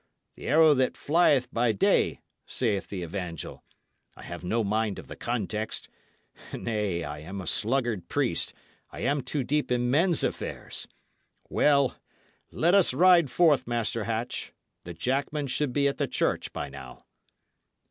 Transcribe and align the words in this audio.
'The 0.33 0.47
arrow 0.47 0.73
that 0.73 0.97
flieth 0.97 1.47
by 1.53 1.71
day,' 1.71 2.19
saith 2.47 2.87
the 2.87 3.03
evangel; 3.03 3.63
I 4.17 4.23
have 4.23 4.43
no 4.43 4.63
mind 4.63 4.97
of 4.97 5.05
the 5.05 5.15
context; 5.15 5.89
nay, 6.53 7.03
I 7.03 7.19
am 7.19 7.39
a 7.39 7.45
sluggard 7.45 8.07
priest, 8.09 8.51
I 8.89 9.01
am 9.01 9.21
too 9.21 9.43
deep 9.43 9.71
in 9.71 9.91
men's 9.91 10.23
affairs. 10.23 10.87
Well, 11.49 11.97
let 12.49 12.73
us 12.73 12.95
ride 12.95 13.29
forth, 13.29 13.67
Master 13.67 14.05
Hatch. 14.05 14.53
The 14.85 14.95
jackmen 14.95 15.45
should 15.45 15.71
be 15.71 15.87
at 15.87 15.97
the 15.99 16.07
church 16.07 16.51
by 16.51 16.67
now." 16.69 17.05